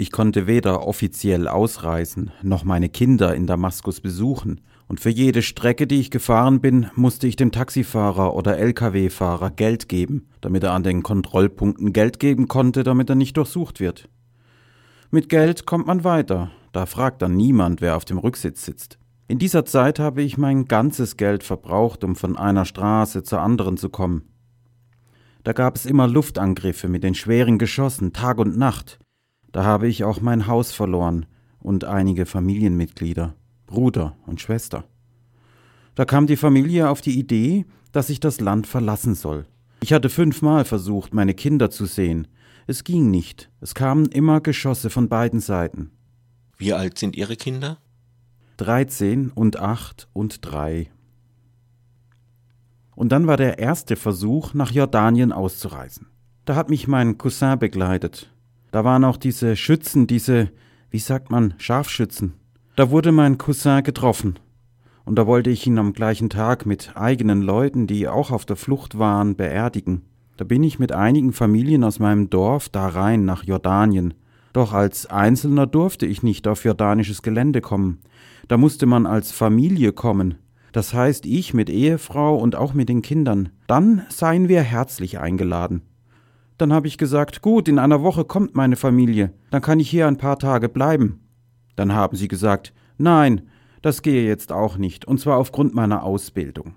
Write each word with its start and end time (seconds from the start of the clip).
Ich 0.00 0.12
konnte 0.12 0.46
weder 0.46 0.86
offiziell 0.86 1.48
ausreisen, 1.48 2.30
noch 2.40 2.62
meine 2.62 2.88
Kinder 2.88 3.34
in 3.34 3.48
Damaskus 3.48 4.00
besuchen, 4.00 4.60
und 4.86 5.00
für 5.00 5.10
jede 5.10 5.42
Strecke, 5.42 5.88
die 5.88 5.98
ich 5.98 6.12
gefahren 6.12 6.60
bin, 6.60 6.86
musste 6.94 7.26
ich 7.26 7.34
dem 7.34 7.50
Taxifahrer 7.50 8.32
oder 8.32 8.58
Lkw-Fahrer 8.58 9.50
Geld 9.50 9.88
geben, 9.88 10.28
damit 10.40 10.62
er 10.62 10.70
an 10.70 10.84
den 10.84 11.02
Kontrollpunkten 11.02 11.92
Geld 11.92 12.20
geben 12.20 12.46
konnte, 12.46 12.84
damit 12.84 13.10
er 13.10 13.16
nicht 13.16 13.36
durchsucht 13.36 13.80
wird. 13.80 14.08
Mit 15.10 15.28
Geld 15.28 15.66
kommt 15.66 15.88
man 15.88 16.04
weiter, 16.04 16.52
da 16.70 16.86
fragt 16.86 17.20
dann 17.20 17.36
niemand, 17.36 17.80
wer 17.80 17.96
auf 17.96 18.04
dem 18.04 18.18
Rücksitz 18.18 18.64
sitzt. 18.64 19.00
In 19.26 19.40
dieser 19.40 19.64
Zeit 19.64 19.98
habe 19.98 20.22
ich 20.22 20.38
mein 20.38 20.66
ganzes 20.66 21.16
Geld 21.16 21.42
verbraucht, 21.42 22.04
um 22.04 22.14
von 22.14 22.36
einer 22.36 22.66
Straße 22.66 23.24
zur 23.24 23.40
anderen 23.40 23.76
zu 23.76 23.88
kommen. 23.88 24.28
Da 25.42 25.52
gab 25.52 25.74
es 25.74 25.86
immer 25.86 26.06
Luftangriffe 26.06 26.86
mit 26.86 27.02
den 27.02 27.16
schweren 27.16 27.58
Geschossen, 27.58 28.12
Tag 28.12 28.38
und 28.38 28.56
Nacht. 28.56 29.00
Da 29.52 29.64
habe 29.64 29.88
ich 29.88 30.04
auch 30.04 30.20
mein 30.20 30.46
Haus 30.46 30.72
verloren 30.72 31.26
und 31.60 31.84
einige 31.84 32.26
Familienmitglieder. 32.26 33.34
Bruder 33.66 34.16
und 34.26 34.40
Schwester. 34.40 34.84
Da 35.94 36.04
kam 36.04 36.26
die 36.26 36.36
Familie 36.36 36.88
auf 36.88 37.00
die 37.00 37.18
Idee, 37.18 37.66
dass 37.92 38.10
ich 38.10 38.20
das 38.20 38.40
Land 38.40 38.66
verlassen 38.66 39.14
soll. 39.14 39.46
Ich 39.82 39.92
hatte 39.92 40.08
fünfmal 40.08 40.64
versucht, 40.64 41.14
meine 41.14 41.34
Kinder 41.34 41.70
zu 41.70 41.86
sehen. 41.86 42.28
Es 42.66 42.84
ging 42.84 43.10
nicht. 43.10 43.50
Es 43.60 43.74
kamen 43.74 44.06
immer 44.06 44.40
Geschosse 44.40 44.90
von 44.90 45.08
beiden 45.08 45.40
Seiten. 45.40 45.90
Wie 46.56 46.72
alt 46.72 46.98
sind 46.98 47.16
Ihre 47.16 47.36
Kinder? 47.36 47.78
Dreizehn 48.56 49.30
und 49.30 49.58
acht 49.58 50.08
und 50.12 50.44
drei. 50.44 50.90
Und 52.94 53.10
dann 53.10 53.28
war 53.28 53.36
der 53.36 53.58
erste 53.58 53.94
Versuch, 53.94 54.54
nach 54.54 54.72
Jordanien 54.72 55.32
auszureisen. 55.32 56.08
Da 56.44 56.56
hat 56.56 56.68
mich 56.68 56.88
mein 56.88 57.16
Cousin 57.16 57.58
begleitet. 57.58 58.32
Da 58.70 58.84
waren 58.84 59.04
auch 59.04 59.16
diese 59.16 59.56
Schützen, 59.56 60.06
diese, 60.06 60.50
wie 60.90 60.98
sagt 60.98 61.30
man, 61.30 61.54
Scharfschützen. 61.58 62.34
Da 62.76 62.90
wurde 62.90 63.12
mein 63.12 63.38
Cousin 63.38 63.82
getroffen. 63.82 64.38
Und 65.04 65.16
da 65.16 65.26
wollte 65.26 65.50
ich 65.50 65.66
ihn 65.66 65.78
am 65.78 65.94
gleichen 65.94 66.28
Tag 66.28 66.66
mit 66.66 66.92
eigenen 66.94 67.40
Leuten, 67.40 67.86
die 67.86 68.08
auch 68.08 68.30
auf 68.30 68.44
der 68.44 68.56
Flucht 68.56 68.98
waren, 68.98 69.36
beerdigen. 69.36 70.02
Da 70.36 70.44
bin 70.44 70.62
ich 70.62 70.78
mit 70.78 70.92
einigen 70.92 71.32
Familien 71.32 71.82
aus 71.82 71.98
meinem 71.98 72.30
Dorf 72.30 72.68
da 72.68 72.86
rein 72.86 73.24
nach 73.24 73.42
Jordanien. 73.42 74.14
Doch 74.52 74.72
als 74.72 75.06
Einzelner 75.06 75.66
durfte 75.66 76.06
ich 76.06 76.22
nicht 76.22 76.46
auf 76.46 76.64
jordanisches 76.64 77.22
Gelände 77.22 77.60
kommen. 77.60 77.98
Da 78.48 78.56
musste 78.56 78.86
man 78.86 79.06
als 79.06 79.32
Familie 79.32 79.92
kommen. 79.92 80.34
Das 80.72 80.94
heißt, 80.94 81.26
ich 81.26 81.54
mit 81.54 81.70
Ehefrau 81.70 82.36
und 82.36 82.54
auch 82.54 82.74
mit 82.74 82.88
den 82.88 83.02
Kindern. 83.02 83.48
Dann 83.66 84.02
seien 84.10 84.48
wir 84.48 84.62
herzlich 84.62 85.18
eingeladen. 85.18 85.82
Dann 86.58 86.72
habe 86.72 86.88
ich 86.88 86.98
gesagt, 86.98 87.40
gut, 87.40 87.68
in 87.68 87.78
einer 87.78 88.02
Woche 88.02 88.24
kommt 88.24 88.56
meine 88.56 88.76
Familie, 88.76 89.32
dann 89.50 89.62
kann 89.62 89.80
ich 89.80 89.88
hier 89.88 90.08
ein 90.08 90.18
paar 90.18 90.38
Tage 90.38 90.68
bleiben. 90.68 91.20
Dann 91.76 91.92
haben 91.94 92.16
sie 92.16 92.28
gesagt, 92.28 92.74
nein, 92.98 93.48
das 93.80 94.02
gehe 94.02 94.26
jetzt 94.26 94.50
auch 94.50 94.76
nicht, 94.76 95.04
und 95.04 95.20
zwar 95.20 95.38
aufgrund 95.38 95.74
meiner 95.74 96.02
Ausbildung. 96.02 96.74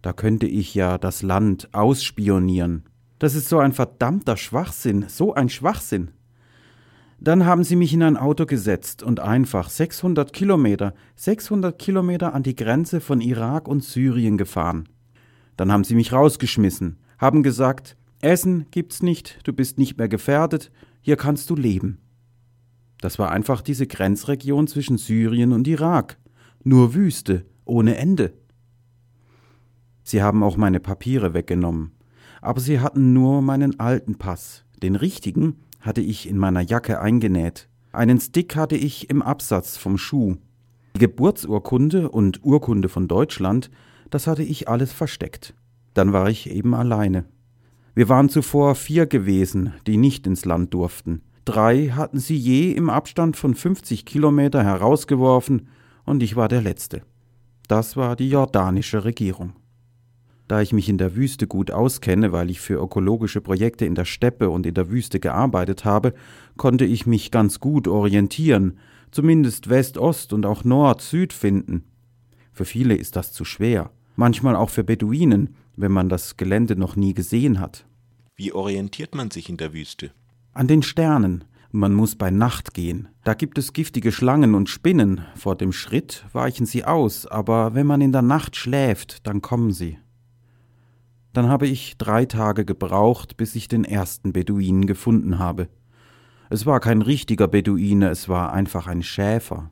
Da 0.00 0.12
könnte 0.12 0.46
ich 0.46 0.74
ja 0.74 0.96
das 0.96 1.22
Land 1.22 1.74
ausspionieren. 1.74 2.84
Das 3.18 3.34
ist 3.34 3.48
so 3.48 3.58
ein 3.58 3.72
verdammter 3.72 4.36
Schwachsinn, 4.36 5.06
so 5.08 5.34
ein 5.34 5.48
Schwachsinn. 5.48 6.12
Dann 7.18 7.44
haben 7.44 7.64
sie 7.64 7.76
mich 7.76 7.92
in 7.92 8.02
ein 8.02 8.16
Auto 8.16 8.46
gesetzt 8.46 9.02
und 9.02 9.20
einfach 9.20 9.68
600 9.68 10.32
Kilometer, 10.32 10.94
600 11.16 11.78
Kilometer 11.78 12.32
an 12.32 12.42
die 12.42 12.56
Grenze 12.56 13.00
von 13.00 13.20
Irak 13.20 13.68
und 13.68 13.84
Syrien 13.84 14.38
gefahren. 14.38 14.88
Dann 15.58 15.70
haben 15.70 15.84
sie 15.84 15.96
mich 15.96 16.14
rausgeschmissen, 16.14 16.96
haben 17.18 17.42
gesagt, 17.42 17.96
Essen 18.20 18.66
gibt's 18.70 19.02
nicht, 19.02 19.38
du 19.44 19.52
bist 19.52 19.78
nicht 19.78 19.96
mehr 19.96 20.08
gefährdet, 20.08 20.70
hier 21.00 21.16
kannst 21.16 21.48
du 21.50 21.56
leben. 21.56 21.98
Das 23.00 23.18
war 23.18 23.30
einfach 23.30 23.62
diese 23.62 23.86
Grenzregion 23.86 24.66
zwischen 24.66 24.98
Syrien 24.98 25.52
und 25.52 25.66
Irak. 25.66 26.18
Nur 26.62 26.94
Wüste, 26.94 27.46
ohne 27.64 27.96
Ende. 27.96 28.34
Sie 30.02 30.22
haben 30.22 30.42
auch 30.42 30.56
meine 30.56 30.80
Papiere 30.80 31.32
weggenommen. 31.32 31.92
Aber 32.42 32.60
sie 32.60 32.80
hatten 32.80 33.12
nur 33.12 33.42
meinen 33.42 33.80
alten 33.80 34.16
Pass. 34.16 34.64
Den 34.82 34.96
richtigen 34.96 35.56
hatte 35.80 36.00
ich 36.00 36.28
in 36.28 36.36
meiner 36.36 36.60
Jacke 36.60 37.00
eingenäht. 37.00 37.68
Einen 37.92 38.20
Stick 38.20 38.56
hatte 38.56 38.76
ich 38.76 39.08
im 39.08 39.22
Absatz 39.22 39.76
vom 39.76 39.98
Schuh. 39.98 40.36
Die 40.94 41.00
Geburtsurkunde 41.00 42.10
und 42.10 42.44
Urkunde 42.44 42.88
von 42.88 43.08
Deutschland, 43.08 43.70
das 44.10 44.26
hatte 44.26 44.42
ich 44.42 44.68
alles 44.68 44.92
versteckt. 44.92 45.54
Dann 45.94 46.12
war 46.12 46.28
ich 46.28 46.50
eben 46.50 46.74
alleine. 46.74 47.24
Wir 47.94 48.08
waren 48.08 48.28
zuvor 48.28 48.74
vier 48.74 49.06
gewesen, 49.06 49.72
die 49.86 49.96
nicht 49.96 50.26
ins 50.26 50.44
Land 50.44 50.72
durften. 50.74 51.22
Drei 51.44 51.88
hatten 51.88 52.20
sie 52.20 52.36
je 52.36 52.72
im 52.72 52.90
Abstand 52.90 53.36
von 53.36 53.54
50 53.54 54.04
Kilometer 54.04 54.62
herausgeworfen 54.62 55.68
und 56.04 56.22
ich 56.22 56.36
war 56.36 56.48
der 56.48 56.62
Letzte. 56.62 57.02
Das 57.66 57.96
war 57.96 58.16
die 58.16 58.30
jordanische 58.30 59.04
Regierung. 59.04 59.54
Da 60.46 60.60
ich 60.60 60.72
mich 60.72 60.88
in 60.88 60.98
der 60.98 61.14
Wüste 61.14 61.46
gut 61.46 61.70
auskenne, 61.70 62.32
weil 62.32 62.50
ich 62.50 62.60
für 62.60 62.82
ökologische 62.82 63.40
Projekte 63.40 63.84
in 63.86 63.94
der 63.94 64.04
Steppe 64.04 64.50
und 64.50 64.66
in 64.66 64.74
der 64.74 64.90
Wüste 64.90 65.20
gearbeitet 65.20 65.84
habe, 65.84 66.12
konnte 66.56 66.84
ich 66.84 67.06
mich 67.06 67.30
ganz 67.30 67.60
gut 67.60 67.86
orientieren, 67.86 68.78
zumindest 69.12 69.68
West, 69.68 69.96
Ost 69.96 70.32
und 70.32 70.46
auch 70.46 70.64
Nord, 70.64 71.02
Süd 71.02 71.32
finden. 71.32 71.84
Für 72.52 72.64
viele 72.64 72.96
ist 72.96 73.14
das 73.14 73.32
zu 73.32 73.44
schwer, 73.44 73.90
manchmal 74.16 74.56
auch 74.56 74.70
für 74.70 74.82
Beduinen, 74.82 75.54
wenn 75.80 75.92
man 75.92 76.08
das 76.08 76.36
Gelände 76.36 76.76
noch 76.76 76.96
nie 76.96 77.14
gesehen 77.14 77.60
hat. 77.60 77.86
Wie 78.36 78.52
orientiert 78.52 79.14
man 79.14 79.30
sich 79.30 79.48
in 79.48 79.56
der 79.56 79.72
Wüste? 79.72 80.12
An 80.52 80.66
den 80.66 80.82
Sternen. 80.82 81.44
Man 81.72 81.94
muss 81.94 82.16
bei 82.16 82.30
Nacht 82.30 82.74
gehen. 82.74 83.08
Da 83.22 83.34
gibt 83.34 83.56
es 83.56 83.72
giftige 83.72 84.10
Schlangen 84.10 84.54
und 84.54 84.68
Spinnen. 84.68 85.20
Vor 85.36 85.56
dem 85.56 85.72
Schritt 85.72 86.24
weichen 86.32 86.66
sie 86.66 86.84
aus, 86.84 87.26
aber 87.26 87.74
wenn 87.74 87.86
man 87.86 88.00
in 88.00 88.10
der 88.10 88.22
Nacht 88.22 88.56
schläft, 88.56 89.26
dann 89.26 89.40
kommen 89.40 89.70
sie. 89.70 89.98
Dann 91.32 91.48
habe 91.48 91.68
ich 91.68 91.96
drei 91.96 92.24
Tage 92.24 92.64
gebraucht, 92.64 93.36
bis 93.36 93.54
ich 93.54 93.68
den 93.68 93.84
ersten 93.84 94.32
Beduinen 94.32 94.86
gefunden 94.86 95.38
habe. 95.38 95.68
Es 96.48 96.66
war 96.66 96.80
kein 96.80 97.02
richtiger 97.02 97.46
Beduine, 97.46 98.08
es 98.08 98.28
war 98.28 98.52
einfach 98.52 98.88
ein 98.88 99.04
Schäfer. 99.04 99.70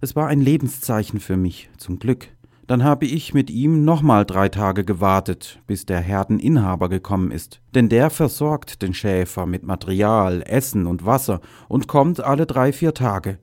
Es 0.00 0.16
war 0.16 0.28
ein 0.28 0.40
Lebenszeichen 0.40 1.20
für 1.20 1.36
mich, 1.36 1.68
zum 1.76 1.98
Glück. 1.98 2.28
Dann 2.68 2.84
habe 2.84 3.06
ich 3.06 3.32
mit 3.32 3.48
ihm 3.48 3.82
nochmal 3.86 4.26
drei 4.26 4.50
Tage 4.50 4.84
gewartet, 4.84 5.58
bis 5.66 5.86
der 5.86 6.00
Herdeninhaber 6.00 6.90
gekommen 6.90 7.30
ist, 7.30 7.62
denn 7.74 7.88
der 7.88 8.10
versorgt 8.10 8.82
den 8.82 8.92
Schäfer 8.92 9.46
mit 9.46 9.62
Material, 9.62 10.42
Essen 10.44 10.86
und 10.86 11.06
Wasser 11.06 11.40
und 11.68 11.88
kommt 11.88 12.20
alle 12.20 12.44
drei, 12.44 12.74
vier 12.74 12.92
Tage. 12.92 13.38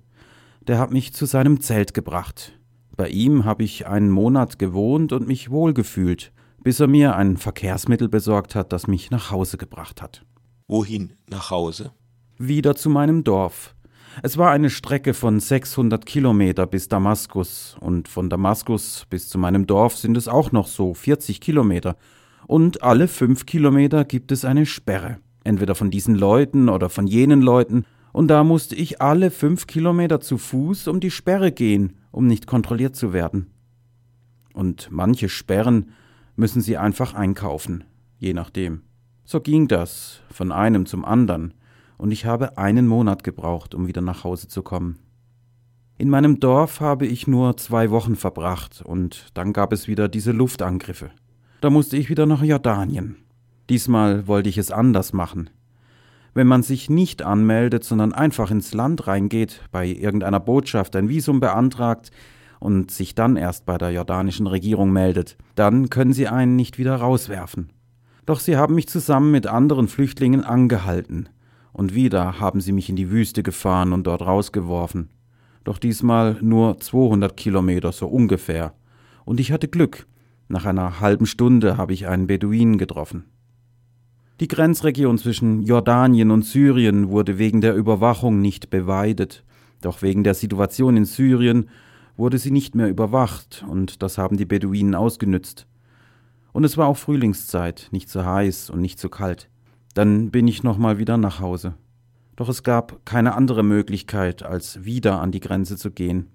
Der 0.67 0.77
hat 0.77 0.91
mich 0.91 1.11
zu 1.11 1.25
seinem 1.25 1.59
Zelt 1.59 1.95
gebracht. 1.95 2.53
Bei 2.95 3.09
ihm 3.09 3.45
habe 3.45 3.63
ich 3.63 3.87
einen 3.87 4.11
Monat 4.11 4.59
gewohnt 4.59 5.11
und 5.11 5.27
mich 5.27 5.49
wohlgefühlt, 5.49 6.31
bis 6.63 6.79
er 6.79 6.87
mir 6.87 7.15
ein 7.15 7.37
Verkehrsmittel 7.37 8.09
besorgt 8.09 8.53
hat, 8.53 8.71
das 8.71 8.85
mich 8.85 9.09
nach 9.09 9.31
Hause 9.31 9.57
gebracht 9.57 10.03
hat. 10.03 10.23
Wohin 10.67 11.13
nach 11.27 11.49
Hause? 11.49 11.93
Wieder 12.37 12.75
zu 12.75 12.91
meinem 12.91 13.23
Dorf. 13.23 13.74
Es 14.23 14.37
war 14.37 14.51
eine 14.51 14.69
Strecke 14.69 15.13
von 15.13 15.39
600 15.39 16.05
Kilometer 16.05 16.67
bis 16.67 16.87
Damaskus 16.87 17.75
und 17.81 18.07
von 18.07 18.29
Damaskus 18.29 19.05
bis 19.09 19.27
zu 19.27 19.37
meinem 19.37 19.67
Dorf 19.67 19.97
sind 19.97 20.15
es 20.15 20.27
auch 20.27 20.51
noch 20.51 20.67
so 20.67 20.93
40 20.93 21.41
Kilometer. 21.41 21.97
Und 22.47 22.81
alle 22.81 23.07
fünf 23.07 23.45
Kilometer 23.45 24.05
gibt 24.05 24.31
es 24.31 24.45
eine 24.45 24.65
Sperre. 24.65 25.17
Entweder 25.43 25.75
von 25.75 25.91
diesen 25.91 26.15
Leuten 26.15 26.69
oder 26.69 26.89
von 26.89 27.07
jenen 27.07 27.41
Leuten. 27.41 27.85
Und 28.13 28.29
da 28.29 28.43
musste 28.43 28.75
ich 28.75 29.01
alle 29.01 29.31
fünf 29.31 29.67
Kilometer 29.67 30.21
zu 30.21 30.37
Fuß 30.37 30.87
um 30.87 30.99
die 30.99 31.11
Sperre 31.11 31.51
gehen, 31.51 31.97
um 32.11 32.27
nicht 32.27 32.47
kontrolliert 32.47 32.95
zu 32.95 33.11
werden. 33.11 33.47
Und 34.53 34.87
manche 34.91 35.27
Sperren 35.27 35.91
müssen 36.37 36.61
sie 36.61 36.77
einfach 36.77 37.13
einkaufen, 37.13 37.83
je 38.17 38.33
nachdem. 38.33 38.83
So 39.25 39.41
ging 39.41 39.67
das 39.67 40.21
von 40.31 40.51
einem 40.51 40.85
zum 40.85 41.03
anderen 41.03 41.53
und 41.97 42.11
ich 42.11 42.25
habe 42.25 42.57
einen 42.57 42.87
Monat 42.87 43.23
gebraucht, 43.23 43.75
um 43.75 43.87
wieder 43.87 44.01
nach 44.01 44.23
Hause 44.23 44.47
zu 44.47 44.63
kommen. 44.63 44.99
In 45.97 46.09
meinem 46.09 46.41
Dorf 46.41 46.81
habe 46.81 47.05
ich 47.05 47.25
nur 47.25 47.55
zwei 47.55 47.89
Wochen 47.89 48.15
verbracht 48.15 48.81
und 48.85 49.27
dann 49.33 49.53
gab 49.53 49.71
es 49.71 49.87
wieder 49.87 50.09
diese 50.09 50.33
Luftangriffe. 50.33 51.11
Da 51.61 51.69
musste 51.69 51.95
ich 51.95 52.09
wieder 52.09 52.25
nach 52.25 52.43
Jordanien. 52.43 53.15
Diesmal 53.69 54.27
wollte 54.27 54.49
ich 54.49 54.57
es 54.57 54.71
anders 54.71 55.13
machen. 55.13 55.49
Wenn 56.33 56.47
man 56.47 56.63
sich 56.63 56.89
nicht 56.89 57.21
anmeldet, 57.21 57.85
sondern 57.85 58.11
einfach 58.11 58.51
ins 58.51 58.73
Land 58.73 59.07
reingeht, 59.07 59.61
bei 59.71 59.87
irgendeiner 59.87 60.41
Botschaft 60.41 60.97
ein 60.97 61.07
Visum 61.07 61.39
beantragt 61.39 62.11
und 62.59 62.91
sich 62.91 63.15
dann 63.15 63.37
erst 63.37 63.65
bei 63.65 63.77
der 63.77 63.91
jordanischen 63.91 64.47
Regierung 64.47 64.91
meldet, 64.91 65.37
dann 65.55 65.89
können 65.89 66.11
sie 66.11 66.27
einen 66.27 66.57
nicht 66.57 66.77
wieder 66.77 66.97
rauswerfen. 66.97 67.71
Doch 68.25 68.41
sie 68.41 68.57
haben 68.57 68.75
mich 68.75 68.89
zusammen 68.89 69.31
mit 69.31 69.47
anderen 69.47 69.87
Flüchtlingen 69.87 70.43
angehalten, 70.43 71.29
und 71.75 71.93
wieder 71.93 72.39
haben 72.39 72.61
sie 72.61 72.71
mich 72.71 72.89
in 72.89 72.95
die 72.95 73.11
Wüste 73.11 73.43
gefahren 73.43 73.91
und 73.91 74.07
dort 74.07 74.21
rausgeworfen. 74.21 75.09
Doch 75.65 75.77
diesmal 75.77 76.37
nur 76.41 76.79
200 76.79 77.35
Kilometer, 77.35 77.91
so 77.91 78.07
ungefähr. 78.07 78.73
Und 79.25 79.41
ich 79.41 79.51
hatte 79.51 79.67
Glück. 79.67 80.07
Nach 80.47 80.63
einer 80.63 81.01
halben 81.01 81.25
Stunde 81.25 81.75
habe 81.75 81.91
ich 81.91 82.07
einen 82.07 82.27
Beduinen 82.27 82.77
getroffen. 82.77 83.25
Die 84.39 84.47
Grenzregion 84.47 85.17
zwischen 85.17 85.63
Jordanien 85.63 86.31
und 86.31 86.45
Syrien 86.45 87.09
wurde 87.09 87.39
wegen 87.39 87.59
der 87.59 87.75
Überwachung 87.75 88.39
nicht 88.39 88.69
beweidet, 88.69 89.43
doch 89.81 90.01
wegen 90.01 90.23
der 90.23 90.33
Situation 90.33 90.95
in 90.95 91.05
Syrien 91.05 91.67
wurde 92.15 92.37
sie 92.37 92.51
nicht 92.51 92.73
mehr 92.75 92.87
überwacht, 92.87 93.65
und 93.67 94.01
das 94.01 94.17
haben 94.17 94.37
die 94.37 94.45
Beduinen 94.45 94.95
ausgenützt. 94.95 95.67
Und 96.53 96.63
es 96.63 96.77
war 96.77 96.87
auch 96.87 96.97
Frühlingszeit, 96.97 97.89
nicht 97.91 98.07
so 98.07 98.23
heiß 98.23 98.69
und 98.69 98.79
nicht 98.79 98.97
so 98.97 99.09
kalt. 99.09 99.49
Dann 99.95 100.29
bin 100.29 100.47
ich 100.47 100.61
nochmal 100.61 100.99
wieder 100.99 101.15
nach 101.15 101.39
Hause. 101.39 101.73
Doch 102.35 102.49
es 102.49 102.63
gab 102.63 103.05
keine 103.05 103.33
andere 103.33 103.63
Möglichkeit, 103.63 104.43
als 104.43 104.83
wieder 104.83 105.21
an 105.21 105.31
die 105.31 105.39
Grenze 105.39 105.77
zu 105.77 105.89
gehen. 105.89 106.27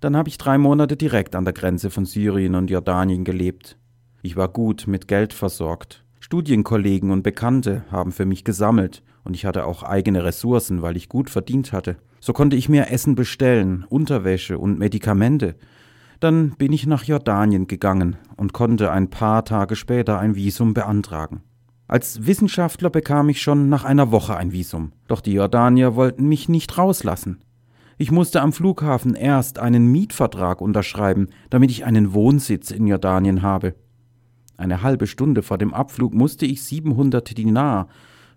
Dann 0.00 0.16
habe 0.16 0.30
ich 0.30 0.38
drei 0.38 0.56
Monate 0.56 0.96
direkt 0.96 1.36
an 1.36 1.44
der 1.44 1.52
Grenze 1.52 1.90
von 1.90 2.06
Syrien 2.06 2.54
und 2.54 2.70
Jordanien 2.70 3.24
gelebt. 3.24 3.76
Ich 4.22 4.34
war 4.34 4.48
gut 4.48 4.86
mit 4.86 5.08
Geld 5.08 5.34
versorgt. 5.34 6.04
Studienkollegen 6.20 7.10
und 7.10 7.22
Bekannte 7.22 7.84
haben 7.90 8.12
für 8.12 8.24
mich 8.24 8.44
gesammelt, 8.44 9.02
und 9.24 9.34
ich 9.34 9.44
hatte 9.44 9.66
auch 9.66 9.82
eigene 9.82 10.24
Ressourcen, 10.24 10.80
weil 10.80 10.96
ich 10.96 11.10
gut 11.10 11.28
verdient 11.28 11.72
hatte. 11.72 11.96
So 12.20 12.32
konnte 12.32 12.56
ich 12.56 12.70
mir 12.70 12.90
Essen 12.90 13.14
bestellen, 13.14 13.84
Unterwäsche 13.90 14.58
und 14.58 14.78
Medikamente. 14.78 15.56
Dann 16.18 16.52
bin 16.56 16.72
ich 16.72 16.86
nach 16.86 17.04
Jordanien 17.04 17.66
gegangen 17.66 18.16
und 18.36 18.54
konnte 18.54 18.90
ein 18.90 19.10
paar 19.10 19.44
Tage 19.44 19.76
später 19.76 20.18
ein 20.18 20.34
Visum 20.34 20.72
beantragen. 20.72 21.42
Als 21.88 22.26
Wissenschaftler 22.26 22.90
bekam 22.90 23.28
ich 23.28 23.40
schon 23.40 23.68
nach 23.68 23.84
einer 23.84 24.10
Woche 24.10 24.36
ein 24.36 24.50
Visum, 24.50 24.92
doch 25.06 25.20
die 25.20 25.32
Jordanier 25.32 25.94
wollten 25.94 26.28
mich 26.28 26.48
nicht 26.48 26.76
rauslassen. 26.78 27.38
Ich 27.96 28.10
musste 28.10 28.42
am 28.42 28.52
Flughafen 28.52 29.14
erst 29.14 29.58
einen 29.58 29.90
Mietvertrag 29.92 30.60
unterschreiben, 30.60 31.28
damit 31.48 31.70
ich 31.70 31.84
einen 31.84 32.12
Wohnsitz 32.12 32.70
in 32.70 32.86
Jordanien 32.86 33.42
habe. 33.42 33.74
Eine 34.56 34.82
halbe 34.82 35.06
Stunde 35.06 35.42
vor 35.42 35.58
dem 35.58 35.72
Abflug 35.72 36.12
musste 36.12 36.44
ich 36.44 36.62
700 36.62 37.38
Dinar, 37.38 37.88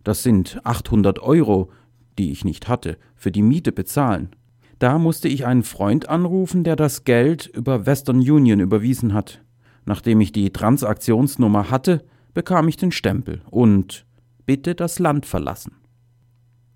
das 0.03 0.23
sind 0.23 0.61
800 0.63 1.19
Euro, 1.19 1.71
die 2.17 2.31
ich 2.31 2.45
nicht 2.45 2.67
hatte, 2.67 2.97
für 3.15 3.31
die 3.31 3.41
Miete 3.41 3.71
bezahlen. 3.71 4.29
Da 4.77 4.97
musste 4.97 5.27
ich 5.27 5.45
einen 5.45 5.63
Freund 5.63 6.07
anrufen, 6.07 6.63
der 6.63 6.75
das 6.75 7.03
Geld 7.03 7.47
über 7.47 7.85
Western 7.85 8.17
Union 8.17 8.59
überwiesen 8.59 9.13
hat. 9.13 9.41
Nachdem 9.85 10.21
ich 10.21 10.31
die 10.31 10.51
Transaktionsnummer 10.51 11.69
hatte, 11.69 12.05
bekam 12.33 12.67
ich 12.67 12.77
den 12.77 12.91
Stempel 12.91 13.41
und 13.49 14.05
bitte 14.45 14.75
das 14.75 14.99
Land 14.99 15.25
verlassen. 15.25 15.73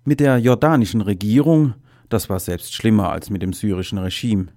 Mit 0.04 0.20
der 0.20 0.38
jordanischen 0.38 1.00
Regierung, 1.00 1.74
das 2.08 2.28
war 2.28 2.38
selbst 2.38 2.74
schlimmer 2.74 3.10
als 3.10 3.30
mit 3.30 3.42
dem 3.42 3.52
syrischen 3.52 3.98
Regime. 3.98 4.48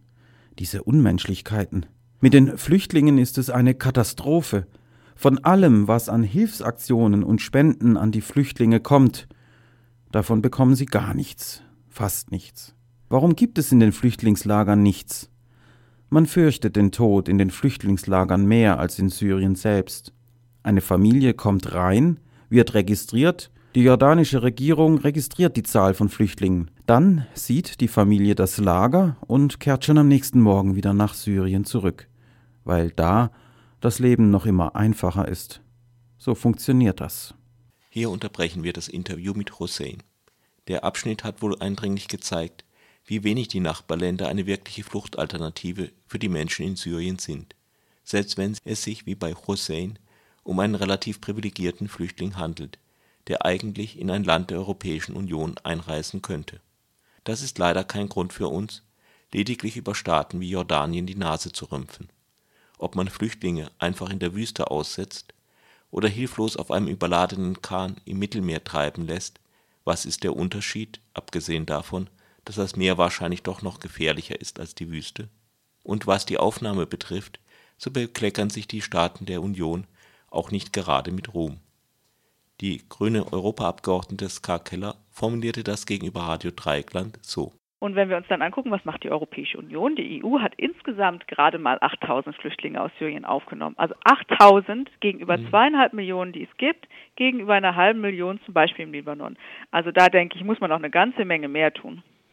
Diese 0.60 0.84
Unmenschlichkeiten. 0.84 1.86
Mit 2.20 2.34
den 2.34 2.58
Flüchtlingen 2.58 3.18
ist 3.18 3.38
es 3.38 3.50
eine 3.50 3.74
Katastrophe. 3.76 4.68
Von 5.16 5.44
allem, 5.44 5.88
was 5.88 6.10
an 6.10 6.24
Hilfsaktionen 6.24 7.24
und 7.24 7.42
Spenden 7.42 7.96
an 7.96 8.12
die 8.12 8.22
Flüchtlinge 8.22 8.80
kommt, 8.80 9.28
davon 10.12 10.42
bekommen 10.42 10.76
sie 10.76 10.86
gar 10.86 11.14
nichts, 11.14 11.62
fast 11.90 12.32
nichts. 12.32 12.76
Warum 13.10 13.36
gibt 13.36 13.58
es 13.58 13.72
in 13.72 13.80
den 13.80 13.94
Flüchtlingslagern 13.94 14.84
nichts? 14.84 15.30
Man 16.10 16.26
fürchtet 16.26 16.76
den 16.76 16.92
Tod 16.92 17.30
in 17.30 17.38
den 17.38 17.52
Flüchtlingslagern 17.52 18.46
mehr 18.46 18.80
als 18.80 19.00
in 19.00 19.10
Syrien 19.10 19.56
selbst. 19.56 20.14
Eine 20.68 20.82
Familie 20.82 21.34
kommt 21.34 21.74
rein, 21.76 22.20
wird 22.50 22.74
registriert, 22.74 23.52
die 23.74 23.84
jordanische 23.84 24.44
Regierung 24.44 24.98
registriert 24.98 25.56
die 25.56 25.64
Zahl 25.64 25.94
von 25.94 26.10
Flüchtlingen. 26.10 26.72
Dann 26.86 27.26
sieht 27.34 27.80
die 27.80 27.88
Familie 27.88 28.36
das 28.36 28.58
Lager 28.58 29.16
und 29.28 29.62
kehrt 29.62 29.86
schon 29.86 29.98
am 29.98 30.10
nächsten 30.10 30.42
Morgen 30.42 30.76
wieder 30.76 30.94
nach 30.94 31.14
Syrien 31.14 31.64
zurück, 31.64 32.10
weil 32.66 32.92
da 32.92 33.32
das 33.80 34.00
Leben 34.00 34.30
noch 34.30 34.46
immer 34.46 34.76
einfacher 34.76 35.30
ist. 35.30 35.62
So 36.18 36.36
funktioniert 36.36 37.00
das. 37.00 37.34
Hier 37.90 38.10
unterbrechen 38.10 38.66
wir 38.66 38.74
das 38.74 38.90
Interview 38.90 39.34
mit 39.34 39.60
Hussein. 39.60 40.04
Der 40.68 40.84
Abschnitt 40.84 41.24
hat 41.24 41.42
wohl 41.42 41.58
eindringlich 41.62 42.10
gezeigt, 42.10 42.66
wie 43.06 43.24
wenig 43.24 43.48
die 43.48 43.62
Nachbarländer 43.62 44.28
eine 44.28 44.46
wirkliche 44.46 44.84
Fluchtalternative 44.84 45.92
für 46.08 46.20
die 46.20 46.28
Menschen 46.28 46.66
in 46.66 46.76
Syrien 46.76 47.20
sind, 47.20 47.56
selbst 48.04 48.38
wenn 48.38 48.58
es 48.66 48.84
sich 48.84 49.06
wie 49.06 49.16
bei 49.16 49.34
Hussein 49.34 49.98
um 50.48 50.62
einen 50.62 50.76
relativ 50.76 51.20
privilegierten 51.20 51.90
Flüchtling 51.90 52.38
handelt, 52.38 52.80
der 53.28 53.44
eigentlich 53.44 54.00
in 54.00 54.10
ein 54.10 54.24
Land 54.24 54.50
der 54.50 54.60
Europäischen 54.60 55.18
Union 55.18 55.56
einreisen 55.64 56.22
könnte. 56.22 56.62
Das 57.26 57.42
ist 57.42 57.58
leider 57.58 57.84
kein 57.84 58.08
Grund 58.08 58.32
für 58.32 58.48
uns, 58.48 58.82
lediglich 59.34 59.76
über 59.76 59.94
Staaten 59.94 60.40
wie 60.40 60.50
Jordanien 60.50 61.06
die 61.06 61.16
Nase 61.16 61.52
zu 61.52 61.66
rümpfen. 61.66 62.08
Ob 62.78 62.96
man 62.96 63.10
Flüchtlinge 63.10 63.70
einfach 63.78 64.10
in 64.10 64.20
der 64.20 64.36
Wüste 64.36 64.72
aussetzt 64.72 65.34
oder 65.92 66.08
hilflos 66.08 66.56
auf 66.56 66.72
einem 66.72 66.88
überladenen 66.88 67.62
Kahn 67.62 67.98
im 68.06 68.18
Mittelmeer 68.18 68.64
treiben 68.64 69.06
lässt, 69.06 69.42
was 69.84 70.06
ist 70.06 70.24
der 70.24 70.34
Unterschied, 70.34 71.02
abgesehen 71.14 71.66
davon, 71.66 72.10
dass 72.46 72.56
das 72.56 72.78
Meer 72.78 72.98
wahrscheinlich 72.98 73.44
doch 73.44 73.62
noch 73.62 73.82
gefährlicher 73.82 74.40
ist 74.40 74.62
als 74.62 74.76
die 74.76 74.90
Wüste? 74.90 75.28
Und 75.84 76.08
was 76.08 76.26
die 76.26 76.38
Aufnahme 76.38 76.86
betrifft, 76.86 77.42
so 77.78 77.92
bekleckern 77.92 78.50
sich 78.50 78.66
die 78.66 78.82
Staaten 78.82 79.26
der 79.26 79.42
Union 79.42 79.86
auch 80.30 80.52
nicht 80.52 80.74
gerade 80.74 81.12
mit 81.12 81.34
Ruhm. 81.34 81.58
Die 82.62 82.82
grüne 82.90 83.32
Europaabgeordnete 83.32 84.30
Ska 84.30 84.60
Keller 84.60 84.96
formulierte 85.12 85.64
das 85.64 85.86
gegenüber 85.86 86.22
Radio 86.22 86.52
Dreieckland 86.56 87.20
so. 87.22 87.54
Und 87.80 87.96
wenn 87.96 88.10
wir 88.10 88.18
uns 88.18 88.28
dann 88.28 88.42
angucken, 88.42 88.72
was 88.72 88.84
macht 88.86 89.04
die 89.04 89.12
Europäische 89.12 89.60
Union? 89.60 89.96
Die 89.96 90.24
EU 90.24 90.40
hat 90.40 90.54
insgesamt 90.58 91.28
gerade 91.28 91.60
mal 91.60 91.78
8000 91.80 92.36
Flüchtlinge 92.36 92.82
aus 92.82 92.90
Syrien 92.98 93.24
aufgenommen. 93.24 93.76
Also 93.78 93.94
8000 94.04 94.90
gegenüber 95.00 95.38
mhm. 95.38 95.50
zweieinhalb 95.50 95.94
Millionen, 95.94 96.32
die 96.32 96.44
es 96.44 96.58
gibt, 96.58 96.88
gegenüber 97.16 97.54
einer 97.54 97.76
halben 97.76 98.02
Million 98.02 98.40
zum 98.46 98.56
Beispiel 98.56 98.86
im 98.86 98.94
Libanon. 98.94 99.38
Also 99.70 99.92
da 99.92 100.08
denke 100.08 100.38
ich, 100.38 100.44
muss 100.44 100.60
man 100.60 100.72
auch 100.72 100.78
eine 100.78 100.90
ganze 100.90 101.24
Menge 101.24 101.48
mehr 101.48 101.72
tun. 101.72 102.02